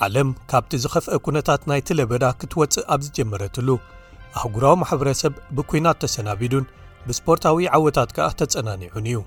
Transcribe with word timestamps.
ዓለም 0.00 0.32
ካብቲ 0.48 0.78
ዝኸፍአ 0.82 1.18
ኵነታት 1.24 1.66
ናይትለበዳ 1.70 2.30
ክትወጽእ 2.40 2.86
ኣብዝጀመረትሉ 2.94 3.78
ኣሕጉራዊ 4.36 4.74
ማሕበረሰብ 4.82 5.34
ብኲናት 5.56 5.98
ተሰናቢዱን 6.04 6.70
ብስፖርታዊ 7.08 7.68
ዓወታት 7.80 8.12
ከዓ 8.18 8.28
ተጸናኒዑን 8.44 9.08
እዩ 9.14 9.18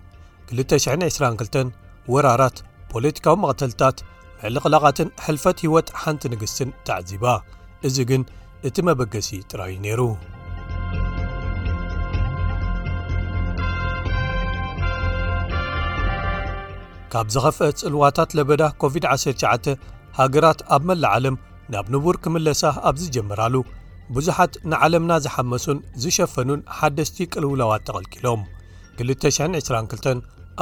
222 0.64 1.80
ወራራት 2.14 2.58
ፖለቲካዊ 2.92 3.36
መቕተልታት 3.42 3.98
ምዕሊቕላቓትን 4.42 5.10
ሕልፈት 5.26 5.58
ህይወት 5.64 5.88
ሓንቲ 6.02 6.24
ንግስትን 6.34 6.70
ተዓዚባ 6.88 7.26
እዚ 7.88 7.98
ግን 8.10 8.22
እቲ 8.68 8.78
መበገሲ 8.88 9.30
ጥራእዩ 9.50 9.76
ነይሩ 9.86 10.02
ካብ 17.14 17.28
ዝኸፍአ 17.36 17.70
ፅንዋታት 17.82 18.30
ለበዳ 18.38 18.64
ኮቪድ-19 18.82 19.68
ሃገራት 20.20 20.60
ኣብ 20.76 20.84
መላእ 20.90 21.12
ዓለም 21.18 21.36
ናብ 21.74 21.86
ንቡር 21.94 22.16
ክምለሳ 22.24 22.64
ኣብ 22.90 22.96
ዝጀመራሉ 23.06 23.56
ብዙሓት 24.16 24.54
ንዓለምና 24.72 25.12
ዝሓመሱን 25.28 25.80
ዝሸፈኑን 26.04 26.62
ሓደስቲ 26.80 27.18
ቅልውለዋት 27.34 27.84
ተቐልቂሎም 27.90 28.42
222 29.02 30.16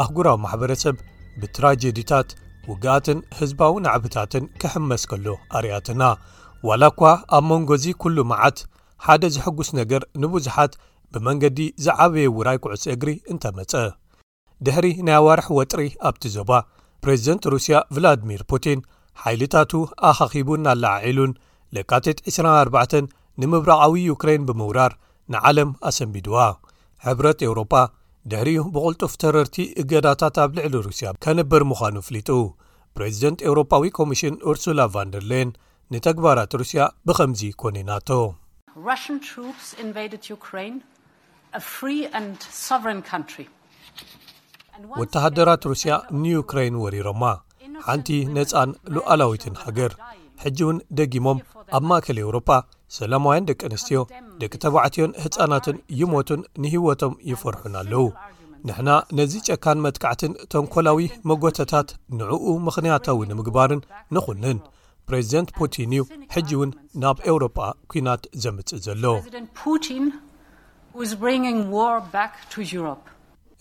ኣኽጉራዊ 0.04 0.38
ማሕበረሰብ 0.46 0.96
ብትራጀዲታት 1.42 2.30
ውግኣትን 2.72 3.20
ህዝባዊ 3.40 3.74
ናዕብታትን 3.86 4.46
ክሕመስ 4.62 5.04
ከሎ 5.10 5.28
ኣርያትና 5.58 6.04
ዋላ 6.68 6.84
እኳ 6.92 7.02
ኣብ 7.38 7.44
መንጎዚ 7.52 7.86
ኵሉ 8.04 8.18
መዓት 8.32 8.60
ሓደ 9.06 9.24
ዜሐጕስ 9.36 9.70
ነገር 9.80 10.02
ንብዙሓት 10.22 10.74
ብመንገዲ 11.14 11.60
ዝዓበየውራይ 11.86 12.58
ቅዕስ 12.64 12.84
እግሪ 12.94 13.10
እንተ 13.32 13.44
መጸ 13.58 13.74
ድሕሪ 14.66 14.88
ናይ 15.08 15.16
ኣዋርሒ 15.22 15.48
ወጥሪ 15.60 15.84
ኣብቲ 16.10 16.24
ዞባ 16.36 16.52
ፕሬዚደንት 17.04 17.44
ሩስያ 17.54 17.76
ቭላድሚር 17.96 18.42
ፑቲን 18.52 18.80
ሓይልታቱ 19.24 19.72
ኣኻኺቡን 20.10 20.66
እኣላዓዒሉን 20.66 21.32
ለካቴት 21.76 22.18
24 22.32 22.98
ንምብራቓዊ 23.42 23.96
ዩክራይን 24.12 24.48
ብምውራር 24.50 24.94
ንዓለም 25.34 25.72
ኣሰንቢድዋ 25.90 26.38
ሕብረት 27.06 27.40
ኤውሮፓ 27.48 27.74
ድሕሪኡ 28.32 28.62
ብቕልጡፍ 28.76 29.14
ተረርቲ 29.22 29.56
እገዳታት 29.82 30.38
ኣብ 30.44 30.50
ልዕሊ 30.58 30.74
ሩስያ 30.88 31.08
ከነብር 31.24 31.64
ምዃኑ 31.72 31.96
ፍሊጡ 32.08 32.30
ፕሬዚደንት 32.96 33.40
ኤውሮፓዊ 33.50 33.84
ኮሚሽን 34.00 34.36
ኡርሱላ 34.52 34.80
ቫንደርለን 34.96 35.50
ንተግባራት 35.94 36.54
ሩስያ 36.62 36.80
ብኸምዚ 37.08 37.42
ኮንናቶ 37.62 38.10
ወተሓደራት 45.02 45.64
ሩስያ 45.72 45.92
ንዩክራይን 46.24 46.76
ወሪሮማ 46.86 47.24
ሓንቲ 47.88 48.10
ነፃን 48.38 48.72
ሉዓላዊትን 48.96 49.56
ሓገር 49.64 49.94
ሕጂ 50.44 50.60
እውን 50.66 50.78
ደጊሞም 50.98 51.40
ኣብ 51.78 51.84
ማእከል 51.92 52.18
ኤውሮፓ 52.26 52.50
ሰላማውያን 52.96 53.48
ደቂ 53.50 53.62
ኣንስትዮ 53.70 54.00
ደቂ 54.42 54.52
ተባዕትዮን 54.64 55.12
ህፃናትን 55.24 55.78
ይሞቱን 56.00 56.42
ንህይወቶም 56.64 57.14
ይፈርሑን 57.32 57.74
ኣለዉ 57.82 58.02
ንሕና 58.68 58.90
ነዚ 59.18 59.34
ጨካን 59.48 59.80
መትካዕትን 59.86 60.32
ተንኰላዊ 60.52 61.00
መጐተታት 61.30 61.90
ንዕኡ 62.20 62.46
ምኽንያታዊ 62.68 63.20
ንምግባርን 63.32 63.82
ንኹንን 64.18 64.60
ፕሬዚደንት 65.10 65.50
ፑቲን 65.58 65.92
እዩ 65.96 66.04
ሕጂ 66.36 66.50
እውን 66.58 66.72
ናብ 67.02 67.18
ኤውሮጳ 67.32 67.60
ኲናት 67.92 68.24
ዘምጽእ 68.46 68.82
ዘሎ 68.88 69.04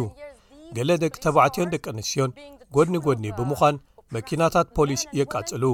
ገሌደቂ 0.76 1.14
ተባዕትዮን 1.24 1.72
ደቂ 1.76 1.84
ኣንስትዮን 1.94 2.30
ጐድኒ 2.74 2.94
ጐድኒ 3.06 3.26
ብምዃን 3.38 3.76
መኪናታት 4.16 4.66
ፖሊስ 4.78 5.02
የቃጽሉ 5.20 5.64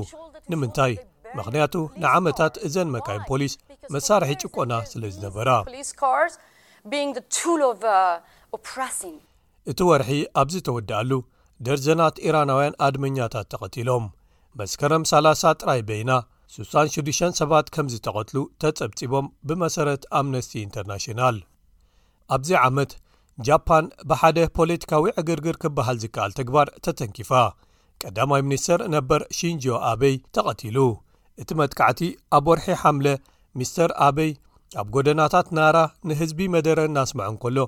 ንምንታይ 0.52 0.94
ምኽንያቱ 1.38 1.74
ንዓመታት 2.02 2.54
እዘን 2.66 2.88
መካይን 2.94 3.24
ፖሊስ 3.30 3.52
መሳርሒ 3.94 4.31
ጭቆና 4.44 4.75
ስለ 4.91 5.03
ዝነበራ 5.15 5.50
uh, 5.60 5.65
እቲ 9.71 9.78
ወርሒ 9.88 10.09
ኣብዚ 10.41 10.54
ተወድኣሉ 10.66 11.10
ደርዘናት 11.66 12.16
ኢራናውያን 12.27 12.77
ኣድመኛታት 12.87 13.47
ተቐቲሎም 13.53 14.04
መስከረም 14.60 15.03
30 15.10 15.53
ጥራይ 15.60 15.81
በና 15.88 16.10
66 16.56 17.38
ሰባት 17.41 17.66
ከምዝተቐትሉ 17.75 18.38
ተጸብጺቦም 18.62 19.27
ብመሰረት 19.48 20.04
ኣምነስቲ 20.21 20.53
ኢንተርናሽናል 20.66 21.37
ኣብዚ 22.37 22.50
ዓመት 22.69 22.93
ጃፓን 23.48 23.88
ብሓደ 24.12 24.38
ፖለቲካዊ 24.59 25.04
ዕግርግር 25.22 25.59
ክብሃል 25.65 25.98
ዝከኣል 26.04 26.32
ትግባር 26.38 26.71
ተተንኪፋ 26.87 27.31
ቀዳማይ 28.04 28.43
ሚኒስተር 28.48 28.81
ነበር 28.97 29.21
ሽንጆ 29.41 29.65
ኣበይ 29.91 30.15
ተቐቲሉ 30.39 30.78
እቲ 31.42 31.51
መትካዕቲ 31.60 32.01
ኣብ 32.39 32.47
ወርሒ 32.53 32.66
ሓምለ 32.83 33.07
ሚስተር 33.59 33.91
ኣበይ 34.07 34.31
ኣብ 34.81 34.89
ጐደናታት 34.95 35.49
ናራ 35.57 35.77
ንህዝቢ 36.09 36.41
መደረ 36.55 36.78
እናስምዐን 36.89 37.37
ከሎ 37.43 37.59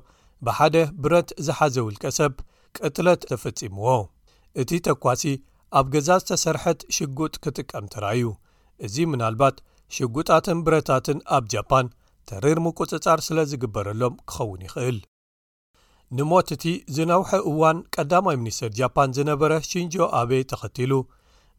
ብሓደ 0.47 0.77
ብረት 1.05 1.31
ዝሓዘ 1.47 1.77
ውልቀ 1.87 2.05
ሰብ 2.19 2.35
ቅትለት 2.77 3.23
ተፈጺምዎ 3.33 3.89
እቲ 4.61 4.71
ተኳሲ 4.87 5.23
ኣብ 5.79 5.87
ገዛ 5.95 6.11
ዝተሰርሐት 6.23 6.81
ሽጉጥ 6.97 7.35
ክጥቀምትራ 7.45 8.05
እዩ 8.19 8.27
እዚ 8.87 8.97
ምናልባት 9.13 9.57
ሽጉጣትን 9.97 10.59
ብረታትን 10.67 11.19
ኣብ 11.37 11.45
ጃፓን 11.53 11.87
ተሪር 12.31 12.59
ምቁፅጻር 12.65 13.19
ስለ 13.27 13.39
ዝግበረሎም 13.51 14.15
ክኸውን 14.31 14.61
ይኽእል 14.67 14.99
ንሞት 16.17 16.49
እቲ 16.57 16.65
ዝነውሒ 16.97 17.33
እዋን 17.51 17.81
ቀዳማይ 17.95 18.37
ሚኒስትር 18.43 18.71
ጃፓን 18.79 19.11
ዝነበረ 19.17 19.53
ሽንጆ 19.71 19.95
ኣበይ 20.21 20.43
ተኸቲሉ 20.53 20.93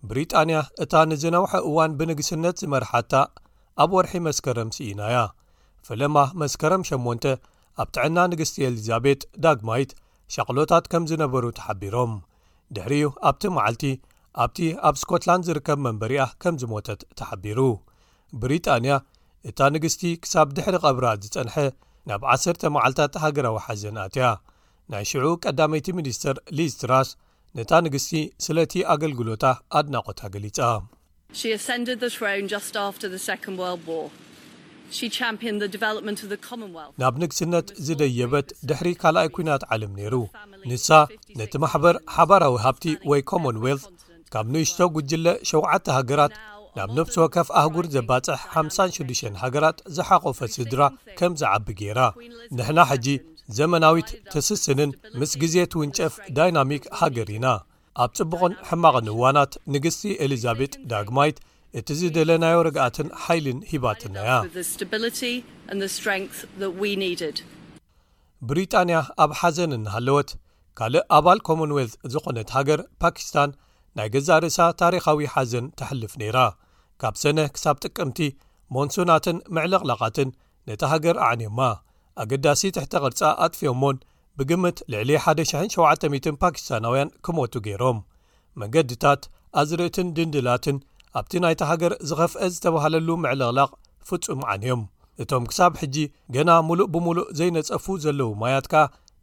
ብሪጣንያ 0.09 0.59
እታ 0.83 0.93
ንዝነውሒ 1.11 1.51
እዋን 1.69 1.91
ብንግስነት 1.99 2.55
ዝመርሓታ 2.61 3.13
ኣብ 3.83 3.91
ወርሒ 3.97 4.13
መስከረም 4.27 4.69
ሲኢናያ 4.75 5.17
ፍለማ 5.87 6.17
መስከረም 6.41 6.81
8 6.89 7.29
ኣብ 7.81 7.89
ጥዕና 7.95 8.17
ንግስቲ 8.31 8.55
ኤልዛቤጥ 8.69 9.21
ዳግማይት 9.43 9.91
ሸቕሎታት 10.35 10.85
ከም 10.91 11.03
ዝነበሩ 11.11 11.43
ተሓቢሮም 11.59 12.13
ድሕሪኡ 12.75 13.07
ኣብቲ 13.29 13.43
መዓልቲ 13.57 13.83
ኣብቲ 14.43 14.57
ኣብ 14.89 14.95
ስኮትላንድ 15.01 15.43
ዚርከብ 15.47 15.79
መንበሪኣ 15.85 16.25
ከም 16.43 16.55
ዝሞተት 16.61 17.01
ተሓቢሩ 17.21 17.59
ብሪጣንያ 18.43 18.93
እታ 19.49 19.59
ንግስቲ 19.75 20.03
ክሳብ 20.23 20.47
ድሕሪ 20.57 20.75
ቐብራ 20.85 21.05
ዝጸንሐ 21.23 21.55
ናብ 22.09 22.21
10 22.35 22.65
መዓልትታት 22.75 23.15
ሃገራዊ 23.23 23.57
ሓዘን 23.65 23.97
ኣትያ 24.05 24.25
ናይ 24.93 25.03
ሽዑ 25.09 25.25
ቀዳመይቲ 25.45 25.87
ሚኒስተር 25.99 26.37
ሊስትራስ 26.59 27.09
ነታ 27.57 27.71
ንግስቲ 27.85 28.11
ስለእቲ 28.45 28.73
ኣገልግሎታ 28.93 29.45
ኣድናቖታ 29.79 30.19
ገሊጻ 30.35 30.59
ናብ 37.01 37.15
ንግስነት 37.21 37.67
ዝደየበት 37.87 38.47
ድሕሪ 38.69 38.89
ካልኣይ 39.01 39.29
ኲናት 39.35 39.63
ዓለም 39.75 39.91
ነይሩንሳ 39.99 40.89
ነቲ 41.41 41.53
ማሕበር 41.63 41.95
ሓባራዊ 42.15 42.55
ሃብቲ 42.65 42.83
ወይ 43.11 43.21
ኮመንወል 43.31 43.79
ካብ 44.33 44.45
ንእስቶ 44.55 44.79
ጕጅለ 44.97 45.25
7ውዓተ 45.53 45.85
ሃገራት 45.97 46.33
ናብ 46.77 46.89
ንብስወ 46.97 47.25
ከፍ 47.37 47.47
ኣህጉር 47.61 47.85
ዘባጽሕ 47.95 48.39
56 48.63 49.25
ሃገራት 49.45 49.77
ዝሓቖፈት 49.95 50.51
ስድራ 50.59 50.81
ከም 51.19 51.33
ዝዓቢ 51.41 51.65
ገይራ 51.81 51.99
ንሕና 52.57 52.79
ሕጂ 52.93 53.07
ዘመናዊት 53.57 54.09
ተስስንን 54.33 54.91
ምስ 55.19 55.31
ግዜት 55.41 55.71
ውንጨፍ 55.81 56.13
ዳይናሚክ 56.37 56.83
ሃገር 56.99 57.29
ኢና 57.37 57.45
ኣብ 58.03 58.11
ጽቡቕን 58.17 58.53
ሕማቕንእዋናት 58.67 59.53
ንግስቲ 59.73 60.01
ኤሊዛቤጥ 60.25 60.73
ዳግማይት 60.91 61.37
እቲ 61.79 61.87
ዝደለናዮ 61.99 62.55
ርግኣትን 62.67 63.07
ሓይልን 63.23 63.59
ሂባትናያ 63.71 64.31
ብሪጣንያ 68.49 68.97
ኣብ 69.23 69.31
ሓዘን 69.39 69.73
እንሃለወት 69.79 70.29
ካልእ 70.79 71.05
ኣባል 71.17 71.39
ኮመንወልት 71.47 71.93
ዝኾነት 72.13 72.49
ሃገር 72.57 72.81
ፓኪስታን 73.01 73.51
ናይ 73.99 74.07
ገዛርእሳ 74.13 74.57
ታሪኻዊ 74.81 75.21
ሓዘን 75.33 75.65
ተሕልፍ 75.79 76.13
ነይራ 76.21 76.37
ካብ 77.03 77.15
ሰነ 77.21 77.39
ክሳብ 77.55 77.77
ጥቅምቲ 77.85 78.19
ሞንሱናትን 78.75 79.37
ምዕለቕላቓትን 79.55 80.29
ነቲ 80.69 80.81
ሃገር 80.93 81.17
ኣዕኒማ 81.27 81.59
ኣገዳሲ 82.23 82.63
ትሕተ 82.77 82.93
ቕርጻ 83.03 83.21
ኣጥፍዮዎን 83.45 83.97
ብግምት 84.37 84.77
ልዕሊ 84.91 85.09
1170 85.21 86.37
ፓኪስታናውያን 86.41 87.13
ኪመቱ 87.25 87.53
ገይሮም 87.67 87.97
መንገድታት 88.61 89.21
ኣዝርእትን 89.61 90.07
ድንድላትን 90.17 90.77
ኣብቲ 91.19 91.31
ናይታ 91.43 91.61
ሃገር 91.71 91.93
ዝኸፍአ 92.09 92.47
ዝተባሃለሉ 92.53 93.07
ምዕለቕላቕ 93.23 93.71
ፍጹም 94.09 94.41
ዓንዮም 94.51 94.81
እቶም 95.23 95.43
ክሳብ 95.49 95.73
ሕጂ 95.81 95.95
ገና 96.35 96.51
ምሉእ 96.67 96.87
ብምሉእ 96.93 97.31
ዘይነጸፉ 97.39 97.85
ዘለዉ 98.03 98.29
ማያትካ 98.41 98.73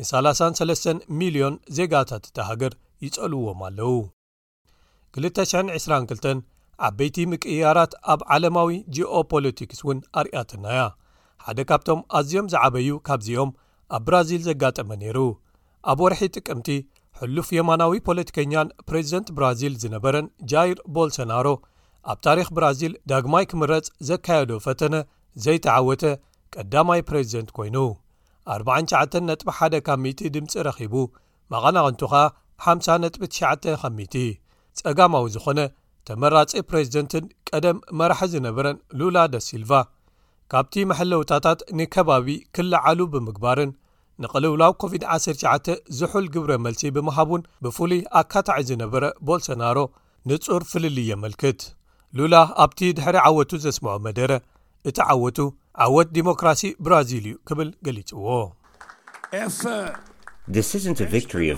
ን33,,0ን 0.03 1.55
ዜጋታት 1.77 2.25
እታ 2.29 2.37
ሃገር 2.49 2.73
ይጸልውዎም 3.05 3.61
ኣለዉ 3.69 3.91
222 5.23 6.29
ዓበይቲ 6.87 7.17
ምቅያራት 7.31 7.93
ኣብ 8.13 8.21
ዓለማዊ 8.35 8.69
ጂኦ 8.97 9.15
ፖለቲክስ 9.33 9.81
እውን 9.85 9.99
ኣርእኣትናያ 10.21 10.81
ሓደ 11.45 11.59
ካብቶም 11.71 12.01
ኣዝዮም 12.19 12.51
ዝዓበዩ 12.53 12.89
ካብዚኦም 13.09 13.51
ኣብ 13.96 14.02
ብራዚል 14.06 14.43
ዘጋጠመ 14.46 14.88
ነይሩ 15.02 15.19
ኣብ 15.90 15.99
ወርሒ 16.05 16.20
ጥቅምቲ 16.37 16.69
ሕሉፍ 17.19 17.49
የማናዊ 17.56 17.93
ፖለቲከኛን 18.08 18.69
ፕሬዚደንት 18.88 19.29
ብራዚል 19.37 19.75
ዝነበረን 19.82 20.26
ጃይር 20.50 20.79
ቦልሶናሮ 20.96 21.46
ኣብ 22.12 22.19
ታሪክ 22.26 22.49
ብራዚል 22.56 22.93
ዳግማይ 23.12 23.44
ክምረጽ 23.50 23.87
ዘካየዶ 24.11 24.50
ፈተነ 24.67 24.94
ዘይተዓወተ 25.44 26.05
ቀዳማይ 26.56 27.00
ፕሬዚደንት 27.08 27.50
ኰይኑ 27.62 27.79
499.1 28.58 29.79
ካብ 29.88 30.05
ድምፂ 30.37 30.52
ረኺቡ 30.69 30.94
መቐናቕንቱ 31.55 32.02
ኸኣ 32.12 32.23
5.9 32.69 34.06
ቲ 34.14 34.17
ጸጋማዊ 34.81 35.25
ዝኾነ 35.35 35.58
ተመራጺ 36.08 36.52
ፕሬዚደንትን 36.70 37.25
ቀደም 37.49 37.79
መራሒ 38.00 38.29
ዝነበረን 38.35 38.76
ሉላ 39.00 39.17
ደ 39.32 39.37
ሲልቫ 39.46 39.70
ካብቲ 40.53 40.75
መሕለውታታት 40.91 41.61
ንከባቢ 41.79 42.27
ክለዓሉ 42.56 42.99
ብምግባርን 43.12 43.71
ንቕልውላው 44.23 44.73
ኮቪድ-19 44.83 45.69
ዝሑል 45.99 46.27
ግብረ 46.35 46.53
መልሲ 46.67 46.83
ብምሃቡን 46.97 47.43
ብፍሉይ 47.65 48.00
ኣካታዒ 48.21 48.61
ዝነበረ 48.71 49.05
ቦልሶናሮ 49.29 49.79
ንጹር 50.31 50.62
ፍልል 50.71 50.97
የመልክት 51.11 51.61
ሉላ 52.21 52.35
ኣብቲ 52.65 52.81
ድሕሪ 52.99 53.17
ዓወቱ 53.27 53.50
ዜስምዖ 53.67 53.97
መደረ 54.06 54.31
እቲ 54.91 54.99
ዓወቱ 55.15 55.39
ዓወት 55.87 56.09
ዲሞክራሲ 56.19 56.62
ብራዚል 56.87 57.25
እዩ 57.31 57.35
ክብል 57.49 57.71
ገሊጽዎ 57.89 58.27
ን 60.55 61.05
ሪ 61.39 61.55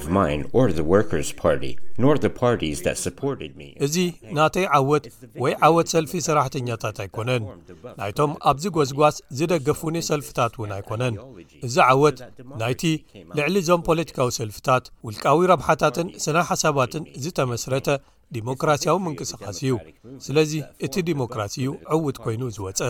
እዚ 3.86 3.96
ናተይ 4.36 4.66
ዓወት 4.78 5.04
ወይ 5.42 5.52
ዓወት 5.66 5.88
ሰልፊ 5.94 6.12
ሰራሕተኛታት 6.26 6.96
ኣይኮነን 7.04 7.42
ናይቶም 8.00 8.32
ኣብዚ 8.50 8.64
ጐስጓስ 8.76 9.16
ዝደገፉኒ 9.38 9.96
ሰልፊታት 10.10 10.52
እውን 10.58 10.72
ኣይኮነን 10.78 11.14
እዚ 11.66 11.74
ዓወት 11.90 12.16
ናይቲ 12.62 12.82
ልዕሊ 13.38 13.54
እዞም 13.64 13.84
ፖለቲካዊ 13.90 14.28
ሰልፊታት 14.40 14.84
ውልቃዊ 15.08 15.38
ረብሓታትን 15.52 16.08
ስና 16.24 16.36
ሓሳባትን 16.50 17.04
ዝተመስረተ 17.26 17.88
ዲሞክራሲያዊ 18.36 18.96
ምንቅስቓስ 19.04 19.56
እዩ 19.64 19.72
ስለዚ 20.26 20.52
እቲ 20.86 20.94
ዲሞክራሲ 21.10 21.54
እዩ 21.62 21.70
ዕውት 21.96 22.16
ኮይኑ 22.24 22.42
ዝወፀ 22.56 22.82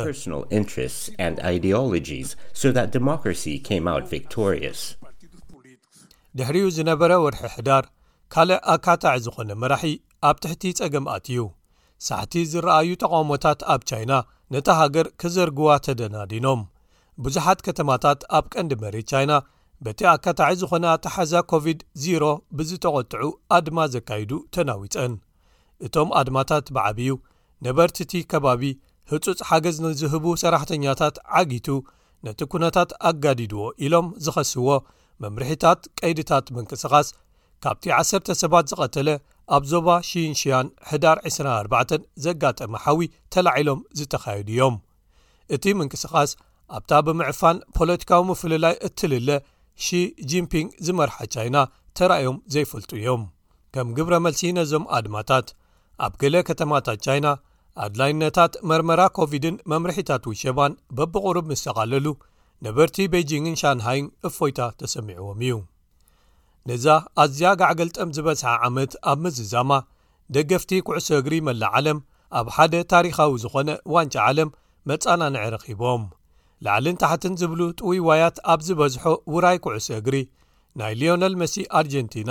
ድሕሪኡ 6.38 6.67
ዝነበረ 6.79 7.12
ወርሒ 7.25 7.41
ሕዳር 7.55 7.85
ካልእ 8.32 8.61
ኣካታዕ 8.75 9.15
ዝዀነ 9.27 9.50
መራሒ 9.62 9.87
ኣብ 10.29 10.37
ትሕቲ 10.43 10.62
ጸገምኣት 10.79 11.25
እዩ 11.32 11.38
ሳሕቲ 12.09 12.35
ዝረኣዩ 12.50 12.91
ተቓውሞታት 13.03 13.61
ኣብ 13.73 13.81
ቻይና 13.91 14.12
ነቲ 14.55 14.69
ሃገር 14.81 15.06
ኬዘርግዋ 15.21 15.69
ተደናዲኖም 15.87 16.61
ብዙሓት 17.25 17.59
ከተማታት 17.67 18.21
ኣብ 18.38 18.44
ቀንዲ 18.55 18.73
መሬት 18.85 19.09
ቻይና 19.12 19.32
በቲ 19.87 20.00
ኣካታዒ 20.15 20.53
ዝዀነ 20.61 20.87
ኣተሓዛ 20.97 21.32
ኮቪድ-0ሮ 21.53 22.25
ብዝተቘጥዑ 22.56 23.25
ኣድማ 23.56 23.79
ዘካይዱ 23.94 24.33
ተናዊፀን 24.55 25.12
እቶም 25.87 26.09
ኣድማታት 26.21 26.67
ብዓብዩ 26.76 27.11
ነበርቲ 27.67 27.99
እቲ 28.06 28.15
ከባቢ 28.33 28.62
ህጹጽ 29.12 29.38
ሓገዝ 29.49 29.76
ንዝህቡ 29.87 30.25
ሰራሕተኛታት 30.44 31.17
ዓጊቱ 31.41 31.69
ነቲ 32.26 32.41
ኵነታት 32.53 32.91
ኣጋዲድዎ 33.09 33.65
ኢሎም 33.85 34.09
ዝኸስዎ 34.25 34.69
መምርሒታት 35.25 35.81
ቀይድታት 36.00 36.46
ምንቅስቓስ 36.56 37.08
ካብቲ 37.64 37.87
ዓሰርተ 38.00 38.28
ሰባት 38.43 38.67
ዝቐተለ 38.70 39.08
ኣብ 39.55 39.62
ዞባ 39.72 39.88
ሺን0ያን 40.08 40.67
ሕዳር 40.90 41.17
24 41.31 41.94
ዘጋጠመ 42.26 42.73
ሓዊ 42.85 43.02
ተላዒሎም 43.35 43.80
ዝተኻየዱ 43.99 44.49
እዮም 44.54 44.76
እቲ 45.54 45.64
ምንቅስቓስ 45.80 46.30
ኣብታ 46.78 46.92
ብምዕፋን 47.06 47.56
ፖለቲካዊ 47.76 48.21
ምፍለላይ 48.30 48.75
እትልለ 48.88 49.30
ሺ 49.85 50.00
ጂምፒንግ 50.30 50.68
ዝመርሓ 50.87 51.16
ቻይና 51.35 51.56
ተራእዮም 51.99 52.38
ዘይፈልጡ 52.54 52.90
እዮም 53.00 53.23
ከም 53.75 53.88
ግብረ 53.97 54.14
መልሲ 54.26 54.40
ነዞም 54.59 54.85
ኣድማታት 54.99 55.49
ኣብ 56.04 56.12
ገሌ 56.21 56.37
ከተማታት 56.49 57.00
ቻይና 57.06 57.26
ኣድላይነታት 57.85 58.52
መርመራ 58.71 59.00
ኮቪድን 59.18 59.56
መምርሒታት 59.73 60.23
ዊሸባን 60.30 60.73
በብቑርብ 60.97 61.45
ምስ 61.50 61.62
ተቓለሉ 61.66 62.06
ነበርቲ 62.64 62.97
በጂንግን 63.12 63.55
ሻንሃይን 63.61 64.07
እፎይታ 64.29 64.61
ተሰሚዑዎም 64.81 65.38
እዩ 65.45 65.55
ነዛ 66.69 66.87
ኣዝያ 67.23 67.50
ጋዓገልጥም 67.61 68.11
ዝበዝሓ 68.17 68.50
ዓመት 68.69 68.93
ኣብ 69.11 69.19
መዝዛማ 69.26 69.71
ደገፍቲ 70.35 70.73
ኩዕሶ 70.87 71.09
እግሪ 71.21 71.35
መላ 71.49 71.62
ዓለም 71.79 71.99
ኣብ 72.38 72.49
ሓደ 72.57 72.75
ታሪኻዊ 72.95 73.33
ዝኾነ 73.45 73.71
ዋንጫ 73.95 74.14
ዓለም 74.31 74.50
መጻናንዕ 74.90 75.45
ረኺቦም 75.55 76.02
ላዕልን 76.67 77.00
ታሕትን 77.02 77.35
ዝብሉ 77.40 77.61
ጥውይዋያት 77.81 78.37
ኣብ 78.52 78.61
ዝበዝሖ 78.69 79.05
ውራይ 79.35 79.59
ኩዕሶ 79.64 79.88
እግሪ 80.00 80.17
ናይ 80.81 80.95
ልዮነል 81.00 81.35
መሲ 81.43 81.55
ኣርጀንቲና 81.79 82.31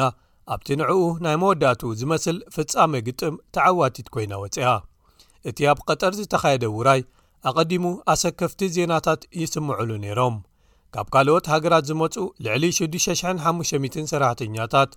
ኣብቲ 0.53 0.67
ንዕኡ 0.81 1.01
ናይ 1.25 1.35
መወዳእትኡ 1.41 1.89
ዝመስል 2.01 2.37
ፍጻመ 2.55 2.91
ግጥም 3.07 3.35
ተዓዋቲት 3.55 4.07
ኮይና 4.13 4.33
ወፅኣ 4.43 4.67
እቲ 5.49 5.59
ኣብ 5.71 5.79
ቐጠር 5.89 6.13
ዝተኻየደ 6.19 6.65
ውራይ 6.77 7.01
ኣቐዲሙ 7.49 7.83
ኣሰከፍቲ 8.11 8.61
ዜናታት 8.75 9.21
ይስምዑሉ 9.41 9.89
ነይሮም 10.05 10.33
ካብ 10.93 11.07
ካልኦት 11.13 11.45
ሃገራት 11.53 11.83
ዝመጹእ 11.89 12.25
ልዕሊ 12.45 12.63
6150ሰራሕተኛታት 12.77 14.91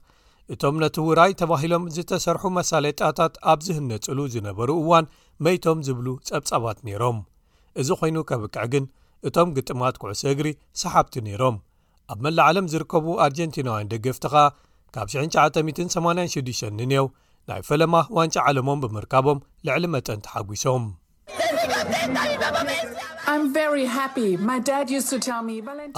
እቶም 0.52 0.74
ነቲ 0.82 0.96
ውራይ 1.08 1.32
ተባሂሎም 1.40 1.84
ዝተሰርሑ 1.96 2.42
መሳለጣታት 2.58 3.34
ኣብ 3.50 3.58
ዚህነጹሉ 3.66 4.18
ዝነበሩ 4.34 4.68
እዋን 4.82 5.04
መይቶም 5.46 5.78
ዚብሉ 5.88 6.06
ጸብጻባት 6.30 6.78
ነይሮም 6.86 7.18
እዚ 7.82 7.88
ዀይኑ 8.00 8.16
ኬብቅዕ 8.30 8.64
ግን 8.72 8.84
እቶም 9.28 9.48
ግጥማት 9.58 9.94
ኵዕሰ 10.04 10.22
እግሪ 10.34 10.48
ሰሓብቲ 10.82 11.14
ነይሮም 11.28 11.56
ኣብ 12.12 12.18
መላዓለም 12.26 12.66
ዚርከቡ 12.72 13.06
ኣርጀንቲናውያን 13.26 13.90
ደገፍቲ 13.94 14.24
ኸኣ 14.34 14.44
ካብ 14.96 15.06
1986 15.20 16.66
ንንው 16.80 17.06
ናይ 17.50 17.60
ፈለማ 17.70 17.94
ዋንጫ 18.18 18.34
ዓለሞም 18.48 18.82
ብምርካቦም 18.86 19.38
ልዕሊ 19.68 19.84
መጠንቲ 19.96 20.24
ሓጒሶም 20.34 20.84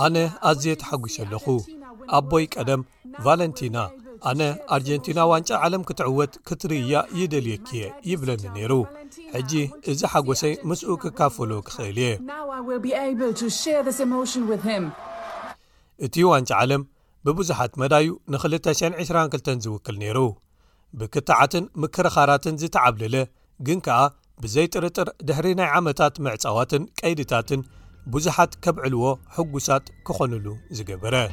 ኣነ 0.04 0.16
ኣዝየ 0.48 0.72
ተሓጒሸኣለኹ 0.82 1.44
ኣቦይ 2.18 2.44
ቀደም 2.54 2.82
ቫለንቲና 3.24 3.76
ኣነ 4.30 4.40
ኣርጀንቲና 4.74 5.20
ዋንጫ 5.30 5.50
ዓለም 5.64 5.82
ክትዕወት 5.88 6.32
ክትርእያ 6.48 6.94
ይደልየክየ 7.20 7.84
ይብለኒ 8.10 8.42
ነይሩ 8.56 8.72
ሕጂ 9.34 9.52
እዚ 9.92 10.00
ሓጐሰይ 10.12 10.54
ምስኡ 10.70 10.90
ክካፈሎዎ 11.02 11.60
ክኽእል 11.68 11.98
እየ 12.04 12.18
እቲ 16.04 16.14
ዋንጫ 16.32 16.50
ዓለም 16.62 16.82
ብብዙሓት 17.26 17.72
መዳዩ 17.82 18.08
ን222 18.32 19.60
ዝውክል 19.66 19.96
ነይሩ 20.02 20.18
ብክታዓትን 21.00 21.64
ምክርኻራትን 21.82 22.58
ዝተዓብልለ 22.62 23.16
ግን 23.68 23.78
ከኣ 23.86 24.00
ብዘይ 24.42 24.66
ጥርጥር 24.74 25.08
ድሕሪ 25.26 25.46
ናይ 25.60 25.68
ዓመታት 25.78 26.14
ምዕፃዋትን 26.24 26.84
ቀይድታትን 27.00 27.60
ብዙሓት 28.14 28.52
ከብዕልዎ 28.64 29.04
ሕጉሳት 29.36 29.84
ክዀኑሉ 30.06 30.46
ዝገበረኣ 30.72 31.28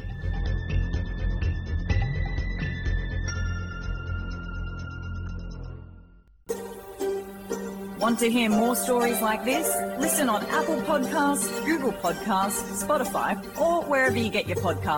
ፖካ 12.02 12.46
ፖ 12.86 13.02
ፖካ 14.64 14.90